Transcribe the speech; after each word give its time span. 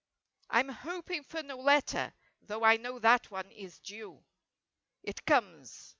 I'm 0.49 0.69
hoping 0.69 1.21
for 1.21 1.43
no 1.43 1.57
letter—though 1.57 2.63
I 2.63 2.77
know 2.77 2.97
that 2.97 3.29
one 3.29 3.51
is 3.51 3.77
due. 3.77 4.23
It 5.03 5.25
comes. 5.27 5.89